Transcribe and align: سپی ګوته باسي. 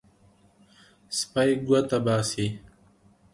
سپی 1.17 1.49
ګوته 1.67 1.97
باسي. 2.05 2.47